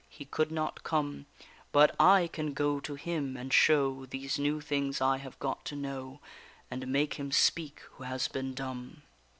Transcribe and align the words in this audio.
He 0.09 0.25
could 0.25 0.51
not 0.51 0.81
come, 0.83 1.27
But 1.71 1.95
I 2.01 2.27
can 2.33 2.53
go 2.55 2.79
to 2.79 2.95
him 2.95 3.37
and 3.37 3.53
show 3.53 4.07
These 4.07 4.39
new 4.39 4.59
things 4.59 4.99
I 4.99 5.17
have 5.17 5.37
got 5.37 5.63
to 5.65 5.75
know, 5.75 6.21
And 6.71 6.87
make 6.87 7.19
him 7.19 7.31
speak, 7.31 7.81
who 7.91 8.05
has 8.05 8.27
been 8.27 8.55
dumb. 8.55 9.03